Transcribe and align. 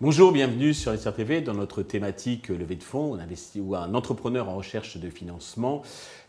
Bonjour, 0.00 0.30
bienvenue 0.30 0.74
sur 0.74 0.96
SRTV 0.96 1.40
dans 1.40 1.54
notre 1.54 1.82
thématique 1.82 2.48
levée 2.48 2.76
de 2.76 2.84
fonds 2.84 3.18
où 3.56 3.74
un 3.74 3.94
entrepreneur 3.94 4.48
en 4.48 4.54
recherche 4.54 4.96
de 4.96 5.10
financement 5.10 5.82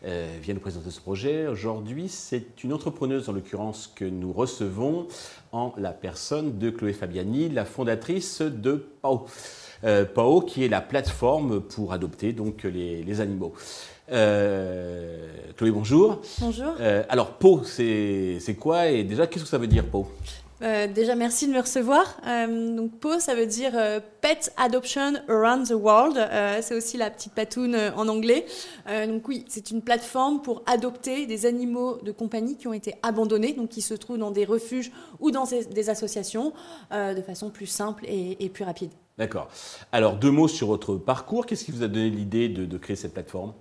euh, 0.04 0.38
vient 0.42 0.54
nous 0.54 0.60
présenter 0.60 0.90
ce 0.90 1.00
projet. 1.00 1.46
Aujourd'hui, 1.46 2.08
c'est 2.08 2.64
une 2.64 2.72
entrepreneuse 2.72 3.28
en 3.28 3.32
l'occurrence 3.32 3.86
que 3.86 4.04
nous 4.04 4.32
recevons 4.32 5.06
en 5.52 5.72
la 5.76 5.92
personne 5.92 6.58
de 6.58 6.70
Chloé 6.70 6.92
Fabiani, 6.92 7.48
la 7.48 7.64
fondatrice 7.64 8.42
de 8.42 8.88
PAO. 9.02 9.26
Euh, 9.84 10.04
PAO 10.04 10.42
qui 10.42 10.64
est 10.64 10.68
la 10.68 10.80
plateforme 10.80 11.60
pour 11.60 11.92
adopter 11.92 12.32
donc 12.32 12.64
les, 12.64 13.20
animaux. 13.20 13.54
Euh, 14.12 15.26
Chloé, 15.56 15.70
bonjour. 15.70 16.20
Bonjour. 16.40 16.74
alors, 17.08 17.32
PAO, 17.32 17.62
c'est 17.64 18.56
quoi 18.58 18.88
et 18.88 19.04
déjà, 19.04 19.26
qu'est-ce 19.26 19.44
que 19.44 19.50
ça 19.50 19.58
veut 19.58 19.66
dire 19.66 19.84
PAO? 19.86 20.06
Euh, 20.62 20.86
déjà, 20.86 21.14
merci 21.14 21.46
de 21.46 21.52
me 21.52 21.60
recevoir. 21.60 22.20
Euh, 22.26 22.76
donc, 22.76 22.92
PO, 22.98 23.18
ça 23.18 23.34
veut 23.34 23.46
dire 23.46 23.72
euh, 23.74 24.00
Pet 24.20 24.52
Adoption 24.58 25.14
Around 25.28 25.68
the 25.68 25.72
World. 25.72 26.18
c'est 26.62 26.74
aussi 26.74 26.96
la 26.96 27.10
petite 27.10 27.32
patoune 27.32 27.76
en 27.96 28.08
anglais. 28.08 28.44
donc, 28.86 29.26
oui, 29.28 29.44
c'est 29.48 29.70
une 29.70 29.82
plateforme 29.82 30.42
pour 30.42 30.62
adopter 30.66 31.26
des 31.26 31.46
animaux 31.46 31.98
de 32.02 32.12
compagnie 32.12 32.56
qui 32.56 32.68
ont 32.68 32.72
été 32.72 32.94
abandonnés, 33.02 33.52
donc 33.52 33.70
qui 33.70 33.80
se 33.80 33.94
trouvent 33.94 34.18
dans 34.18 34.30
des 34.30 34.44
refuges 34.44 34.92
ou 35.20 35.30
dans 35.30 35.46
des, 35.46 35.90
associations, 35.90 36.52
de 36.92 37.22
façon 37.22 37.50
plus 37.50 37.66
simple 37.66 38.04
et, 38.06 38.48
plus 38.50 38.64
rapide. 38.64 38.90
D'accord. 39.20 39.48
Alors, 39.92 40.16
deux 40.16 40.30
mots 40.30 40.48
sur 40.48 40.66
votre 40.68 40.96
parcours. 40.96 41.44
Qu'est-ce 41.44 41.66
qui 41.66 41.72
vous 41.72 41.82
a 41.82 41.88
donné 41.88 42.08
l'idée 42.08 42.48
de 42.48 42.78
créer 42.78 42.96
cette 42.96 43.12
plateforme? 43.12 43.52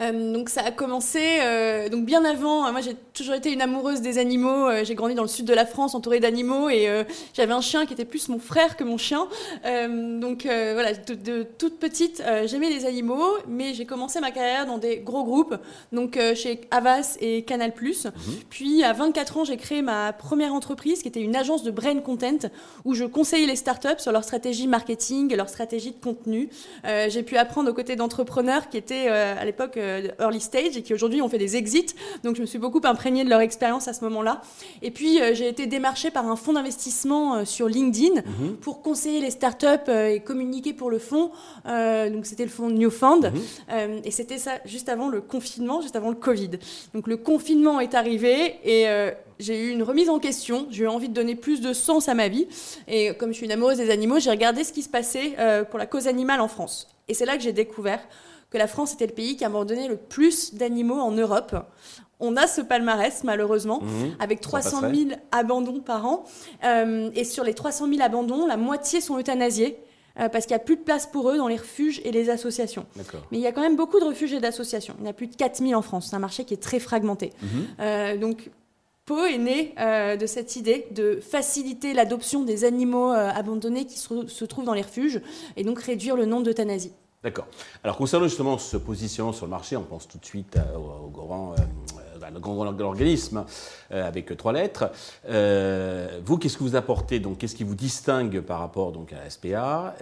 Euh, 0.00 0.32
donc 0.32 0.48
ça 0.48 0.62
a 0.62 0.70
commencé 0.70 1.20
euh, 1.40 1.88
donc 1.88 2.04
bien 2.04 2.24
avant. 2.24 2.70
moi 2.70 2.80
j'ai 2.80 2.94
toujours 3.14 3.34
été 3.34 3.52
une 3.52 3.60
amoureuse 3.60 4.00
des 4.00 4.18
animaux. 4.18 4.68
Euh, 4.68 4.84
j'ai 4.84 4.94
grandi 4.94 5.16
dans 5.16 5.22
le 5.22 5.28
sud 5.28 5.44
de 5.44 5.54
la 5.54 5.66
France 5.66 5.96
entourée 5.96 6.20
d'animaux 6.20 6.68
et 6.68 6.88
j'avais 7.34 7.52
un 7.52 7.60
chien 7.60 7.84
qui 7.86 7.92
était 7.92 8.04
plus 8.04 8.28
mon 8.28 8.38
frère 8.38 8.76
que 8.76 8.84
mon 8.84 8.96
chien. 8.96 9.26
donc 9.64 10.44
voilà, 10.44 10.92
de, 10.92 11.42
toute 11.42 11.78
petite 11.78 12.22
j'aimais 12.46 12.70
les 12.70 12.86
animaux, 12.86 13.38
mais 13.48 13.74
j'ai 13.74 13.86
commencé 13.86 14.20
ma 14.20 14.30
carrière 14.30 14.66
dans 14.66 14.78
des 14.78 14.98
gros 14.98 15.24
groupes, 15.24 15.56
donc 15.92 16.18
chez 16.34 16.60
Avas 16.70 17.16
et 17.20 17.42
Canal+. 17.42 17.72
Mhm. 17.78 18.12
Puis 18.50 18.84
à 18.84 18.92
24 18.92 19.38
ans 19.38 19.44
j'ai 19.44 19.56
créé 19.56 19.82
ma 19.82 20.12
première 20.12 20.52
entreprise 20.54 21.02
qui 21.02 21.08
était 21.08 21.20
une 21.20 21.36
agence 21.36 21.62
de 21.62 21.70
brain 21.70 21.98
content 22.00 22.48
où 22.84 22.94
je 22.94 23.04
conseillais 23.04 23.46
les 23.46 23.56
startups 23.56 23.98
sur 23.98 24.12
leur 24.12 24.24
stratégie 24.24 24.66
marketing 24.66 24.97
et 25.30 25.36
leur 25.36 25.48
stratégie 25.48 25.92
de 25.92 26.00
contenu. 26.02 26.48
j'ai 26.84 27.22
pu 27.22 27.36
apprendre 27.36 27.70
aux 27.70 27.74
côtés 27.74 27.96
d'entrepreneurs 27.96 28.68
qui 28.68 28.76
étaient 28.76 29.08
à 29.08 29.44
l'époque 29.44 29.76
euh, 29.76 30.08
early 30.20 30.40
stage 30.40 30.76
et 30.76 30.82
qui 30.82 30.94
aujourd'hui 30.94 31.22
ont 31.22 31.28
fait 31.28 31.38
des 31.38 31.56
exits. 31.56 31.94
Donc 32.24 32.36
je 32.36 32.40
me 32.40 32.46
suis 32.46 32.58
beaucoup 32.58 32.80
imprégnée 32.84 33.24
de 33.24 33.30
leur 33.30 33.40
expérience 33.40 33.88
à 33.88 33.92
ce 33.92 34.04
moment-là. 34.04 34.42
Et 34.82 34.90
puis 34.90 35.20
euh, 35.20 35.34
j'ai 35.34 35.48
été 35.48 35.66
démarchée 35.66 36.10
par 36.10 36.26
un 36.26 36.36
fonds 36.36 36.52
d'investissement 36.52 37.36
euh, 37.36 37.44
sur 37.44 37.68
LinkedIn 37.68 38.20
mhm. 38.20 38.56
pour 38.56 38.82
conseiller 38.82 39.20
les 39.20 39.30
startups 39.30 39.90
et 39.90 40.20
communiquer 40.20 40.72
pour 40.72 40.90
le 40.90 40.98
fonds. 40.98 41.30
donc 41.64 42.26
c'était 42.26 42.44
le 42.44 42.50
fonds 42.50 42.70
New 42.70 42.90
Fund. 42.90 43.32
Mhm. 43.32 44.00
et 44.04 44.10
c'était 44.10 44.38
ça 44.38 44.52
juste 44.64 44.88
avant 44.88 45.08
le 45.08 45.20
confinement, 45.20 45.80
juste 45.80 45.96
avant 45.96 46.10
le 46.10 46.16
Covid. 46.16 46.50
Donc 46.94 47.06
le 47.06 47.16
confinement 47.16 47.80
est 47.80 47.94
arrivé 47.94 48.56
et 48.64 48.86
j'ai 49.38 49.64
eu 49.64 49.70
une 49.70 49.82
remise 49.82 50.08
en 50.08 50.18
question, 50.18 50.66
j'ai 50.70 50.84
eu 50.84 50.88
envie 50.88 51.08
de 51.08 51.14
donner 51.14 51.34
plus 51.34 51.60
de 51.60 51.72
sens 51.72 52.08
à 52.08 52.14
ma 52.14 52.28
vie. 52.28 52.46
Et 52.86 53.14
comme 53.14 53.30
je 53.30 53.36
suis 53.36 53.46
une 53.46 53.52
amoureuse 53.52 53.78
des 53.78 53.90
animaux, 53.90 54.18
j'ai 54.18 54.30
regardé 54.30 54.64
ce 54.64 54.72
qui 54.72 54.82
se 54.82 54.88
passait 54.88 55.36
pour 55.70 55.78
la 55.78 55.86
cause 55.86 56.06
animale 56.08 56.40
en 56.40 56.48
France. 56.48 56.88
Et 57.08 57.14
c'est 57.14 57.24
là 57.24 57.36
que 57.36 57.42
j'ai 57.42 57.52
découvert 57.52 58.00
que 58.50 58.58
la 58.58 58.66
France 58.66 58.94
était 58.94 59.06
le 59.06 59.12
pays 59.12 59.36
qui 59.36 59.44
a 59.44 59.48
abandonné 59.48 59.88
le 59.88 59.96
plus 59.96 60.54
d'animaux 60.54 61.00
en 61.00 61.12
Europe. 61.12 61.54
On 62.20 62.36
a 62.36 62.46
ce 62.46 62.60
palmarès, 62.60 63.22
malheureusement, 63.24 63.80
mhm. 63.82 64.16
avec 64.18 64.40
300 64.40 64.80
000 64.80 65.10
abandons 65.30 65.80
par 65.80 66.06
an. 66.06 66.24
Euh, 66.64 67.10
et 67.14 67.24
sur 67.24 67.44
les 67.44 67.54
300 67.54 67.88
000 67.88 68.02
abandons, 68.02 68.46
la 68.46 68.56
moitié 68.56 69.00
sont 69.00 69.18
euthanasiés. 69.18 69.78
Euh, 70.18 70.28
parce 70.28 70.46
qu'il 70.46 70.56
n'y 70.56 70.60
a 70.60 70.64
plus 70.64 70.74
de 70.74 70.82
place 70.82 71.06
pour 71.06 71.30
eux 71.30 71.36
dans 71.36 71.46
les 71.46 71.56
refuges 71.56 72.00
et 72.04 72.10
les 72.10 72.28
associations. 72.28 72.86
Mais 73.30 73.38
il 73.38 73.40
y 73.40 73.46
a 73.46 73.52
quand 73.52 73.60
même 73.60 73.76
beaucoup 73.76 74.00
de 74.00 74.04
refuges 74.04 74.32
et 74.32 74.40
d'associations. 74.40 74.96
Il 74.98 75.04
y 75.04 75.06
en 75.06 75.10
a 75.10 75.12
plus 75.12 75.28
de 75.28 75.36
4000 75.36 75.76
en 75.76 75.82
France. 75.82 76.08
C'est 76.10 76.16
un 76.16 76.18
marché 76.18 76.44
qui 76.44 76.54
est 76.54 76.60
très 76.60 76.80
fragmenté. 76.80 77.32
Mhm. 77.40 77.48
Euh, 77.78 78.16
donc, 78.16 78.50
Pau 79.08 79.24
est 79.24 79.38
né 79.38 79.74
de 80.18 80.26
cette 80.26 80.56
idée 80.56 80.86
de 80.90 81.18
faciliter 81.18 81.94
l'adoption 81.94 82.44
des 82.44 82.64
animaux 82.64 83.08
abandonnés 83.10 83.86
qui 83.86 83.98
se, 83.98 84.44
trouvent 84.44 84.66
dans 84.66 84.74
les 84.74 84.82
refuges 84.82 85.22
et 85.56 85.64
donc 85.64 85.80
réduire 85.80 86.14
le 86.14 86.26
nombre 86.26 86.42
d'euthanasies. 86.42 86.92
D'accord. 87.22 87.46
Alors 87.82 87.96
concernant 87.96 88.28
justement 88.28 88.58
ce 88.58 88.76
positionnement 88.76 89.32
sur 89.32 89.46
le 89.46 89.50
marché, 89.50 89.76
on 89.76 89.82
pense 89.82 90.06
tout 90.06 90.18
de 90.18 90.24
suite 90.26 90.58
au, 90.76 91.08
grand, 91.08 91.52
euh, 91.52 91.56
bah, 92.30 92.40
grand 92.40 92.58
organisme 92.80 93.44
euh, 93.92 94.06
avec 94.06 94.36
trois 94.36 94.52
lettres. 94.52 94.90
Euh, 95.28 96.20
vous, 96.24 96.38
qu'est-ce 96.38 96.56
que 96.56 96.62
vous 96.62 96.76
apportez 96.76 97.20
donc? 97.20 97.38
Qu'est-ce 97.38 97.54
qui 97.54 97.64
vous 97.64 97.74
distingue 97.74 98.40
par 98.40 98.60
rapport 98.60 98.92
donc 98.92 99.12
à 99.12 99.16
la 99.16 99.30
SPA 99.30 99.94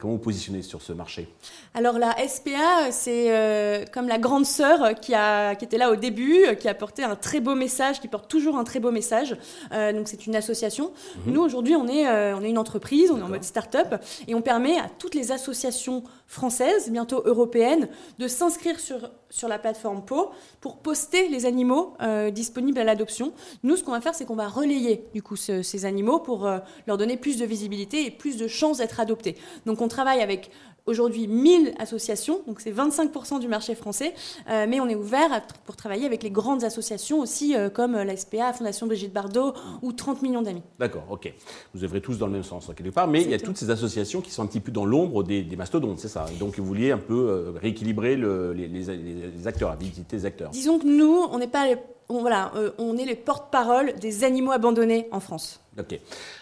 Comment 0.00 0.14
vous 0.14 0.18
positionnez 0.18 0.62
sur 0.62 0.82
ce 0.82 0.92
marché? 0.92 1.28
Alors 1.74 1.98
la 1.98 2.14
SPA, 2.28 2.90
c'est 2.90 3.84
comme 3.92 4.08
la 4.08 4.18
grande 4.18 4.46
sœur 4.46 4.94
qui, 5.00 5.14
a, 5.14 5.54
qui 5.54 5.64
était 5.64 5.78
là 5.78 5.90
au 5.90 5.96
début, 5.96 6.56
qui 6.58 6.68
a 6.68 6.74
porté 6.74 7.02
un 7.02 7.16
très 7.16 7.40
beau 7.40 7.54
message, 7.54 8.00
qui 8.00 8.08
porte 8.08 8.28
toujours 8.28 8.56
un 8.56 8.64
très 8.64 8.80
beau 8.80 8.90
message. 8.90 9.36
donc 9.70 10.06
c'est 10.06 10.26
une 10.26 10.36
association. 10.36 10.92
Mhm. 11.26 11.32
Nous 11.32 11.42
aujourd'hui, 11.42 11.76
on 11.76 11.88
est, 11.88 12.08
on 12.34 12.42
est 12.42 12.50
une 12.50 12.58
entreprise, 12.58 13.10
on 13.10 13.18
est 13.18 13.22
en 13.22 13.28
mode 13.28 13.44
start-up 13.44 13.96
et 14.26 14.34
on 14.34 14.42
permet 14.42 14.78
à 14.78 14.88
toutes 14.98 15.14
les 15.14 15.32
associations 15.32 16.04
française, 16.26 16.90
bientôt 16.90 17.22
européenne, 17.24 17.88
de 18.18 18.28
s'inscrire 18.28 18.80
sur, 18.80 19.10
sur 19.30 19.48
la 19.48 19.58
plateforme 19.58 20.04
PO 20.04 20.30
pour 20.60 20.78
poster 20.78 21.28
les 21.28 21.46
animaux 21.46 21.94
euh, 22.00 22.30
disponibles 22.30 22.78
à 22.78 22.84
l'adoption. 22.84 23.32
Nous, 23.62 23.76
ce 23.76 23.84
qu'on 23.84 23.92
va 23.92 24.00
faire, 24.00 24.14
c'est 24.14 24.24
qu'on 24.24 24.34
va 24.34 24.48
relayer 24.48 25.06
du 25.12 25.22
coup 25.22 25.36
ces 25.36 25.84
animaux 25.84 26.18
pour 26.18 26.46
euh, 26.46 26.58
leur 26.86 26.98
donner 26.98 27.16
plus 27.16 27.38
de 27.38 27.44
visibilité 27.44 28.06
et 28.06 28.10
plus 28.10 28.36
de 28.36 28.48
chances 28.48 28.78
d'être 28.78 29.00
adoptés. 29.00 29.36
Donc 29.66 29.80
on 29.80 29.88
travaille 29.88 30.22
avec 30.22 30.50
aujourd'hui 30.86 31.26
1000 31.26 31.74
associations, 31.78 32.40
donc 32.46 32.60
c'est 32.60 32.72
25% 32.72 33.40
du 33.40 33.48
marché 33.48 33.74
français, 33.74 34.14
euh, 34.50 34.66
mais 34.68 34.80
on 34.80 34.88
est 34.88 34.94
ouvert 34.94 35.42
pour 35.64 35.76
travailler 35.76 36.06
avec 36.06 36.22
les 36.22 36.30
grandes 36.30 36.64
associations 36.64 37.20
aussi, 37.20 37.56
euh, 37.56 37.70
comme 37.70 37.92
la 37.92 38.16
SPA, 38.16 38.52
Fondation 38.52 38.86
Brigitte 38.86 39.12
Bardot 39.12 39.54
ou 39.82 39.92
30 39.92 40.22
millions 40.22 40.42
d'amis. 40.42 40.62
D'accord, 40.78 41.04
ok. 41.10 41.32
Vous 41.74 41.84
œuvrez 41.84 42.00
tous 42.00 42.18
dans 42.18 42.26
le 42.26 42.32
même 42.32 42.42
sens, 42.42 42.70
quelque 42.76 42.90
part, 42.90 43.08
mais 43.08 43.22
il 43.22 43.30
y 43.30 43.34
a 43.34 43.38
toutes 43.38 43.56
ces 43.56 43.70
associations 43.70 44.20
qui 44.20 44.30
sont 44.30 44.42
un 44.42 44.46
petit 44.46 44.60
peu 44.60 44.72
dans 44.72 44.84
l'ombre 44.84 45.22
des, 45.22 45.44
mastodontes, 45.56 46.00
c'est 46.00 46.08
ça 46.08 46.26
Donc 46.38 46.58
vous 46.58 46.64
vouliez 46.64 46.90
un 46.90 46.98
peu 46.98 47.14
euh, 47.14 47.52
rééquilibrer 47.60 48.16
les, 48.16 48.68
les, 48.68 49.46
acteurs, 49.46 49.70
la 49.70 49.76
visibilité 49.76 50.16
des 50.16 50.26
acteurs. 50.26 50.50
Disons 50.50 50.78
que 50.78 50.86
nous, 50.86 51.26
on 51.30 51.38
n'est 51.38 51.46
pas 51.46 51.66
voilà, 52.08 52.52
euh, 52.56 52.70
on 52.78 52.96
est 52.96 53.04
les 53.04 53.14
porte-parole 53.14 53.94
des 53.94 54.24
animaux 54.24 54.52
abandonnés 54.52 55.08
en 55.10 55.20
France. 55.20 55.60
Ok. 55.78 55.98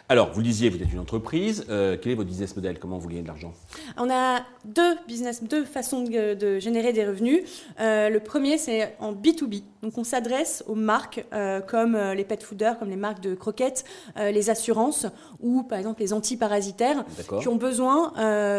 Alors, 0.08 0.30
vous 0.32 0.42
disiez, 0.42 0.68
vous 0.68 0.82
êtes 0.82 0.92
une 0.92 0.98
entreprise. 0.98 1.64
Euh, 1.70 1.96
quel 2.00 2.12
est 2.12 2.14
votre 2.14 2.28
business 2.28 2.54
model? 2.54 2.78
Comment 2.78 2.98
vous 2.98 3.08
gagnez 3.08 3.22
de 3.22 3.28
l'argent? 3.28 3.54
On 3.96 4.10
a 4.10 4.40
deux 4.66 4.96
business, 5.06 5.42
deux 5.42 5.64
façons 5.64 6.02
de, 6.02 6.58
générer 6.58 6.92
des 6.92 7.06
revenus. 7.06 7.42
Euh, 7.80 8.10
le 8.10 8.20
premier, 8.20 8.58
c'est 8.58 8.94
en 8.98 9.14
B2B. 9.14 9.62
Donc, 9.82 9.96
on 9.96 10.04
s'adresse 10.04 10.64
aux 10.66 10.74
marques 10.74 11.24
comme 11.66 11.96
les 11.96 12.24
pet 12.24 12.42
fooders, 12.42 12.78
comme 12.78 12.90
les 12.90 12.96
marques 12.96 13.20
de 13.20 13.34
croquettes, 13.34 13.84
les 14.16 14.50
assurances 14.50 15.06
ou, 15.40 15.62
par 15.62 15.78
exemple, 15.78 16.02
les 16.02 16.12
antiparasitaires 16.12 17.04
qui 17.40 17.48
ont 17.48 17.56
besoin 17.56 18.12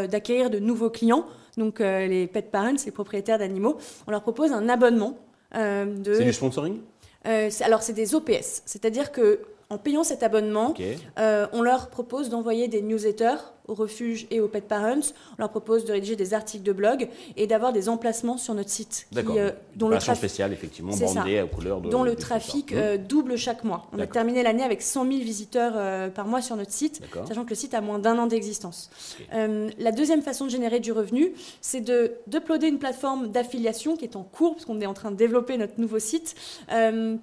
d'acquérir 0.08 0.50
de 0.50 0.60
nouveaux 0.60 0.90
clients. 0.90 1.26
Donc, 1.56 1.80
les 1.80 2.28
pet 2.28 2.50
parents, 2.52 2.74
les 2.84 2.92
propriétaires 2.92 3.38
d'animaux. 3.38 3.78
On 4.08 4.12
leur 4.12 4.22
propose 4.22 4.52
un 4.52 4.68
abonnement. 4.70 5.18
de... 5.54 6.14
C'est 6.14 6.26
du 6.26 6.34
sponsoring? 6.34 6.80
Euh, 7.26 7.50
alors, 7.62 7.82
c'est 7.82 7.94
des 7.94 8.16
OPS, 8.16 8.64
c'est-à-dire 8.66 9.12
que 9.12 9.42
en 9.70 9.78
payant 9.78 10.04
cet 10.04 10.24
abonnement, 10.24 10.74
euh, 11.18 11.48
on 11.52 11.62
leur 11.62 11.90
propose 11.90 12.30
d'envoyer 12.30 12.68
des 12.68 12.82
newsletters 12.82 13.40
aux 13.68 13.74
refuges 13.74 14.28
et 14.30 14.40
aux 14.40 14.48
pet 14.48 14.68
parents. 14.68 15.00
On 15.34 15.36
leur 15.40 15.50
propose 15.50 15.86
de 15.86 15.92
rédiger 15.94 16.16
des 16.16 16.34
articles 16.34 16.64
de 16.64 16.74
blog 16.74 17.08
et 17.38 17.48
d'avoir 17.48 17.72
des 17.72 17.90
emplacements 17.90 18.38
sur 18.38 18.54
notre 18.54 18.70
site. 18.70 19.08
Qui, 19.12 19.20
euh, 19.38 19.52
dont 19.76 19.88
le 19.88 19.98
trafic 19.98 20.18
spéciale, 20.18 20.54
effectivement, 20.54 20.96
bandée 20.96 21.40
à 21.40 21.46
couleur 21.46 21.82
de. 21.82 21.90
Dont 21.90 22.04
le 22.04 22.16
trafic 22.16 22.74
euh, 22.74 22.98
double 22.98 23.38
chaque 23.38 23.64
mois. 23.64 23.88
On 23.94 24.00
a 24.00 24.08
terminé 24.08 24.44
l'année 24.44 24.64
avec 24.64 24.82
100 24.82 25.06
000 25.08 25.18
visiteurs 25.20 25.74
euh, 25.76 26.10
par 26.10 26.28
mois 26.28 26.42
sur 26.42 26.56
notre 26.56 26.72
site, 26.72 27.02
sachant 27.28 27.46
que 27.46 27.52
le 27.52 27.56
site 27.56 27.74
a 27.74 27.82
moins 27.82 28.00
d'un 28.00 28.18
an 28.18 28.28
d'existence. 28.28 28.90
la 29.32 29.92
deuxième 29.92 30.22
façon 30.22 30.46
de 30.46 30.50
générer 30.50 30.80
du 30.80 30.92
revenu, 30.92 31.34
c'est 31.62 31.82
de 31.82 32.14
d'uploader 32.28 32.68
une 32.68 32.80
plateforme 32.80 33.30
d'affiliation 33.30 33.96
qui 33.96 34.06
est 34.06 34.16
en 34.16 34.24
cours, 34.24 34.54
parce 34.54 34.66
qu'on 34.66 34.82
est 34.82 34.86
en 34.86 34.94
train 34.94 35.12
de 35.12 35.16
développer 35.16 35.58
notre 35.58 35.80
nouveau 35.80 36.00
site, 36.00 36.36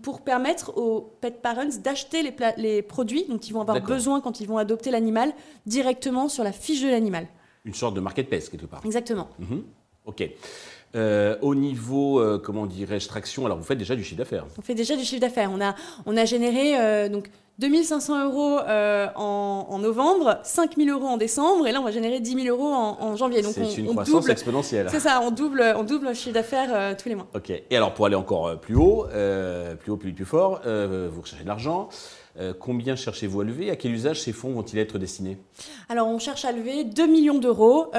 pour 0.02 0.22
permettre 0.22 0.76
aux 0.78 1.12
pet 1.20 1.42
parents 1.42 1.60
d'acheter 1.82 2.22
les, 2.22 2.34
les 2.56 2.82
produits 2.82 3.24
dont 3.28 3.38
ils 3.38 3.52
vont 3.52 3.60
avoir 3.60 3.80
besoin 3.80 4.20
quand 4.20 4.40
ils 4.40 4.46
vont 4.46 4.58
adopter 4.58 4.90
l'animal 4.90 5.32
directement 5.66 6.28
sur 6.30 6.44
la 6.44 6.52
fiche 6.52 6.82
de 6.82 6.88
l'animal. 6.88 7.26
Une 7.64 7.74
sorte 7.74 7.94
de 7.94 8.00
marketplace 8.00 8.48
quelque 8.48 8.66
part. 8.66 8.80
Exactement. 8.84 9.28
Mhm. 9.38 9.62
Ok. 10.06 10.28
Euh, 10.96 11.36
au 11.40 11.54
niveau, 11.54 12.18
euh, 12.18 12.38
comment 12.42 12.66
dirais-je, 12.66 13.06
traction, 13.06 13.46
alors 13.46 13.58
vous 13.58 13.64
faites 13.64 13.78
déjà 13.78 13.94
du 13.94 14.02
chiffre 14.02 14.18
d'affaires 14.18 14.46
On 14.58 14.62
fait 14.62 14.74
déjà 14.74 14.96
du 14.96 15.04
chiffre 15.04 15.20
d'affaires. 15.20 15.50
On 15.52 15.60
a, 15.60 15.76
on 16.06 16.16
a 16.16 16.24
généré 16.24 16.76
euh, 16.76 17.08
donc 17.08 17.30
2500 17.60 18.24
euros 18.24 18.58
en, 19.16 19.78
novembre, 19.78 20.40
5000 20.42 20.90
euros 20.90 21.06
en 21.06 21.16
décembre, 21.16 21.66
et 21.66 21.72
là 21.72 21.80
on 21.80 21.84
va 21.84 21.90
générer 21.90 22.20
10 22.20 22.42
000 22.44 22.56
euros 22.56 22.72
en, 22.72 23.16
janvier. 23.16 23.42
Donc 23.42 23.52
c'est 23.54 23.76
une 23.76 23.88
croissance 23.88 24.28
exponentielle. 24.28 24.88
C'est 24.90 25.00
ça, 25.00 25.20
on 25.22 25.30
double, 25.30 25.62
on 25.76 25.84
double 25.84 26.08
le 26.08 26.14
chiffre 26.14 26.34
d'affaires 26.34 26.96
tous 26.96 27.08
les 27.08 27.14
mois. 27.14 27.26
Ok. 27.34 27.50
Et 27.50 27.76
alors 27.76 27.94
pour 27.94 28.06
aller 28.06 28.16
encore 28.16 28.58
plus 28.58 28.74
haut, 28.74 29.06
plus 29.78 29.92
haut, 29.92 29.96
plus 29.96 30.12
plus 30.12 30.24
fort, 30.24 30.60
vous 30.64 31.20
recherchez 31.20 31.44
de 31.44 31.48
l'argent. 31.48 31.88
combien 32.58 32.96
cherchez-vous 32.96 33.42
à 33.42 33.44
lever? 33.44 33.70
À 33.70 33.76
quel 33.76 33.92
usage 33.92 34.22
ces 34.22 34.32
fonds 34.32 34.50
vont-ils 34.50 34.78
être 34.78 34.98
destinés? 34.98 35.38
Alors, 35.88 36.08
on 36.08 36.18
cherche 36.18 36.44
à 36.44 36.52
lever 36.52 36.84
2 36.84 37.06
millions 37.06 37.38
d'euros 37.38 37.90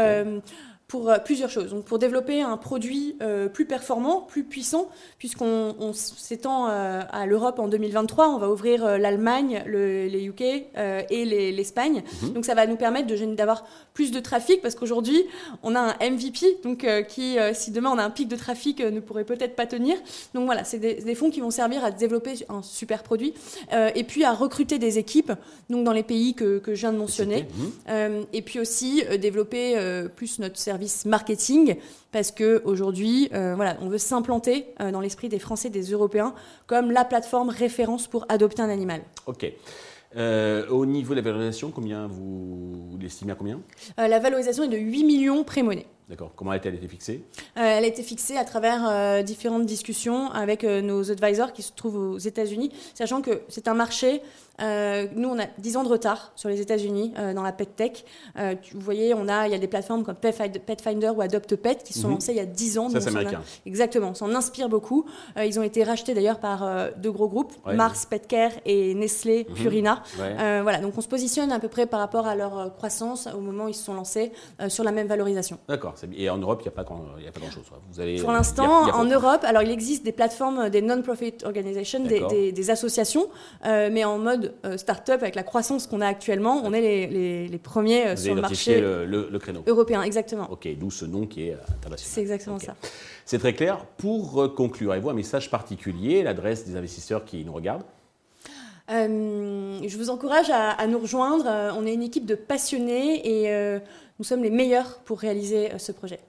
pour 0.91 1.09
euh, 1.09 1.19
plusieurs 1.19 1.49
choses. 1.49 1.69
Donc 1.69 1.85
pour 1.85 1.99
développer 1.99 2.41
un 2.41 2.57
produit 2.57 3.15
euh, 3.21 3.47
plus 3.47 3.65
performant, 3.65 4.19
plus 4.19 4.43
puissant, 4.43 4.89
puisqu'on 5.17 5.93
s'étend 5.93 6.67
euh, 6.67 7.01
à 7.09 7.25
l'Europe 7.25 7.59
en 7.59 7.69
2023, 7.69 8.27
on 8.27 8.37
va 8.37 8.49
ouvrir 8.49 8.99
l'Allemagne, 8.99 9.63
le, 9.65 10.07
les 10.07 10.25
UK 10.25 10.41
et 10.41 11.51
l'Espagne. 11.53 12.03
Mhm. 12.23 12.33
Donc 12.33 12.45
ça 12.45 12.55
va 12.55 12.67
nous 12.67 12.75
permettre 12.75 13.07
d'avoir 13.35 13.63
plus 13.93 14.11
de 14.11 14.19
trafic, 14.19 14.61
parce 14.61 14.75
qu'aujourd'hui 14.75 15.23
on 15.63 15.75
a 15.75 15.79
un 15.79 16.09
MVP, 16.09 16.59
donc 16.63 16.85
qui, 17.07 17.37
si 17.53 17.71
demain 17.71 17.91
on 17.93 17.97
a 17.97 18.03
un 18.03 18.09
pic 18.09 18.27
de 18.27 18.35
trafic, 18.35 18.79
ne 18.79 18.99
pourrait 18.99 19.25
peut-être 19.25 19.55
pas 19.55 19.65
tenir. 19.65 19.97
Donc 20.33 20.45
voilà, 20.45 20.63
c'est 20.63 20.79
des, 20.79 21.15
fonds 21.15 21.29
qui 21.29 21.41
vont 21.41 21.51
servir 21.51 21.83
à 21.83 21.91
développer 21.91 22.33
un 22.49 22.61
super 22.61 23.03
produit 23.03 23.33
et 23.95 24.03
puis 24.03 24.23
à 24.23 24.33
recruter 24.33 24.79
des 24.79 24.97
équipes, 24.97 25.33
donc 25.69 25.83
dans 25.83 25.93
les 25.93 26.03
pays 26.03 26.33
que, 26.33 26.59
que 26.59 26.73
je 26.73 26.81
viens 26.81 26.93
de 26.93 26.97
mentionner, 26.97 27.47
mhm. 27.87 28.25
et 28.33 28.41
puis 28.41 28.59
aussi 28.59 29.03
développer 29.19 29.75
plus 30.15 30.39
notre 30.39 30.57
service 30.57 31.05
marketing 31.05 31.75
parce 32.11 32.31
que 32.31 32.61
aujourd'hui, 32.65 33.29
euh, 33.33 33.55
voilà, 33.55 33.77
on 33.81 33.87
veut 33.87 33.97
s'implanter 33.97 34.67
euh, 34.81 34.91
dans 34.91 34.99
l'esprit 34.99 35.29
des 35.29 35.39
Français, 35.39 35.69
des 35.69 35.91
Européens, 35.91 36.33
comme 36.67 36.91
la 36.91 37.05
plateforme 37.05 37.49
référence 37.49 38.07
pour 38.07 38.25
adopter 38.29 38.61
un 38.61 38.69
animal. 38.69 39.01
Ok. 39.27 39.51
Euh, 40.17 40.67
au 40.69 40.85
niveau 40.85 41.13
de 41.13 41.19
la 41.19 41.21
valorisation, 41.21 41.71
combien 41.71 42.07
vous 42.07 42.97
l'estimez 42.99 43.31
à 43.31 43.35
combien 43.35 43.61
La 43.97 44.19
valorisation 44.19 44.63
est 44.63 44.67
de 44.67 44.77
8 44.77 45.03
millions 45.03 45.43
pré-monnaie. 45.43 45.87
D'accord. 46.09 46.33
Comment 46.35 46.51
a-t-elle 46.51 46.75
été 46.75 46.87
fixée 46.87 47.23
Elle 47.55 47.85
a 47.85 47.87
été 47.87 48.03
fixée 48.03 48.35
à 48.35 48.43
travers 48.43 49.23
différentes 49.23 49.65
discussions 49.65 50.29
avec 50.31 50.63
nos 50.63 51.09
advisors 51.09 51.53
qui 51.53 51.61
se 51.61 51.71
trouvent 51.71 52.15
aux 52.15 52.17
États-Unis, 52.17 52.69
sachant 52.93 53.21
que 53.21 53.43
c'est 53.47 53.69
un 53.69 53.73
marché 53.73 54.21
euh, 54.61 55.07
nous, 55.15 55.29
on 55.29 55.39
a 55.39 55.45
10 55.57 55.77
ans 55.77 55.83
de 55.83 55.89
retard 55.89 56.31
sur 56.35 56.49
les 56.49 56.61
États-Unis 56.61 57.13
euh, 57.17 57.33
dans 57.33 57.43
la 57.43 57.51
pet 57.51 57.75
tech. 57.75 58.03
Euh, 58.37 58.55
vous 58.73 58.81
voyez, 58.81 59.13
on 59.13 59.27
a, 59.27 59.47
il 59.47 59.51
y 59.51 59.55
a 59.55 59.59
des 59.59 59.67
plateformes 59.67 60.03
comme 60.03 60.15
Petfinder 60.15 61.09
ou 61.15 61.21
AdoptPet 61.21 61.77
qui 61.83 61.93
se 61.93 62.01
sont 62.01 62.07
mhm. 62.07 62.15
lancées 62.15 62.31
il 62.33 62.37
y 62.37 62.41
a 62.41 62.45
10 62.45 62.77
ans. 62.77 62.89
Ça, 62.89 63.01
c'est 63.01 63.09
américain. 63.09 63.41
Exactement, 63.65 64.09
on 64.09 64.13
s'en 64.13 64.33
inspire 64.33 64.69
beaucoup. 64.69 65.05
ils 65.43 65.59
ont 65.59 65.63
été 65.63 65.83
rachetés 65.83 66.13
d'ailleurs 66.13 66.39
par 66.39 66.67
deux 66.97 67.11
gros 67.11 67.27
groupes, 67.27 67.53
Mars 67.65 68.05
Petcare 68.05 68.51
et 68.65 68.93
Nestlé 68.93 69.45
mhm. 69.49 69.55
Purina. 69.55 70.03
voilà, 70.17 70.79
donc 70.79 70.93
on 70.97 71.01
se 71.01 71.07
positionne 71.07 71.51
à 71.51 71.59
peu 71.59 71.67
près 71.67 71.85
par 71.85 71.99
rapport 71.99 72.27
à 72.27 72.35
leur 72.35 72.73
croissance 72.75 73.27
au 73.35 73.41
moment 73.41 73.65
où 73.65 73.69
ils 73.69 73.73
se 73.73 73.83
sont 73.83 73.93
lancés 73.93 74.31
sur 74.67 74.83
la 74.83 74.91
même 74.91 75.07
valorisation. 75.07 75.57
D'accord. 75.67 75.95
Et 76.15 76.29
en 76.29 76.37
Europe, 76.37 76.59
il 76.61 76.63
n'y 76.63 76.69
a 76.69 76.71
pas 76.71 76.83
grand-chose. 76.83 77.63
Grand 77.65 78.21
Pour 78.21 78.31
l'instant, 78.31 78.89
en 78.93 79.05
Europe, 79.05 79.43
alors 79.43 79.63
il 79.63 79.71
existe 79.71 80.03
des 80.03 80.11
plateformes, 80.11 80.69
des 80.69 80.81
non-profit 80.81 81.33
organizations, 81.45 81.99
des, 81.99 82.51
des, 82.51 82.69
associations, 82.69 83.27
mais 83.63 84.03
en 84.03 84.17
mode 84.17 84.50
euh, 84.65 84.77
start-up 84.77 85.21
avec 85.21 85.35
la 85.35 85.43
croissance 85.43 85.87
qu'on 85.87 86.01
a 86.01 86.07
actuellement, 86.07 86.61
on 86.63 86.73
est 86.73 86.81
les, 86.81 87.47
les, 87.47 87.57
premiers 87.57 88.07
euh, 88.07 88.15
sur 88.15 88.35
le 88.35 88.41
marché 88.41 88.79
le, 88.79 89.05
le, 89.05 89.39
créneau. 89.39 89.63
européen, 89.67 90.01
exactement. 90.03 90.47
Ok, 90.51 90.67
d'où 90.77 90.91
ce 90.91 91.05
nom 91.05 91.25
qui 91.25 91.47
est 91.47 91.53
euh, 91.53 91.75
international. 91.75 92.13
C'est 92.13 92.21
exactement 92.21 92.59
ça. 92.59 92.75
C'est 93.25 93.39
très 93.39 93.53
clair. 93.53 93.85
Pour 93.97 94.53
conclure, 94.55 94.91
avez-vous 94.91 95.09
un 95.09 95.13
message 95.13 95.49
particulier, 95.49 96.23
l'adresse 96.23 96.65
des 96.65 96.75
investisseurs 96.75 97.25
qui 97.25 97.43
nous 97.45 97.53
regardent 97.53 97.83
je 98.89 99.97
vous 99.97 100.09
encourage 100.09 100.49
à, 100.49 100.85
nous 100.85 100.99
rejoindre. 100.99 101.45
on 101.77 101.85
est 101.85 101.93
une 101.93 102.03
équipe 102.03 102.25
de 102.25 102.35
passionnés 102.35 103.21
et 103.25 103.79
nous 104.19 104.25
sommes 104.25 104.43
les 104.43 104.49
meilleurs 104.49 104.97
pour 105.05 105.19
réaliser 105.19 105.69
ce 105.77 105.93
projet. 105.93 106.19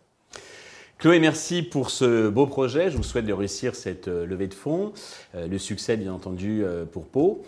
Chloé, 0.98 1.18
merci 1.18 1.62
pour 1.62 1.90
ce 1.90 2.28
beau 2.28 2.46
projet. 2.46 2.88
Je 2.88 2.96
vous 2.96 3.02
souhaite 3.02 3.26
de 3.26 3.32
réussir 3.32 3.74
cette 3.74 4.06
levée 4.06 4.46
de 4.46 4.54
fonds. 4.54 4.92
le 5.34 5.58
succès, 5.58 5.96
bien 5.96 6.12
entendu, 6.12 6.62
pour 6.92 7.06
Pau. 7.06 7.42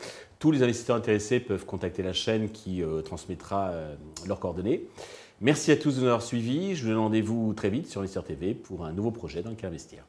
Tous 0.45 0.51
les 0.51 0.63
investisseurs 0.63 0.97
intéressés 0.97 1.41
peuvent 1.41 1.65
contacter 1.65 2.03
la 2.03 2.13
chaîne 2.13 2.51
qui 2.51 2.83
euh, 2.83 3.01
transmettra 3.01 3.69
euh, 3.71 3.95
leurs 4.27 4.41
coordonnées. 4.41 4.85
Merci 5.41 5.73
à 5.73 5.77
tous 5.79 5.97
de 5.97 6.01
nous 6.01 6.07
avoir 6.07 6.21
suivis. 6.21 6.77
Je 6.77 6.83
vous 6.83 6.91
donne 6.91 6.99
rendez-vous 6.99 7.55
très 7.55 7.71
vite 7.71 7.91
sur 7.91 8.03
Investir 8.03 8.23
TV 8.25 8.53
pour 8.53 8.85
un 8.85 8.93
nouveau 8.93 9.11
projet 9.11 9.41
dans 9.41 9.49
lequel 9.49 9.69
investir. 9.69 10.05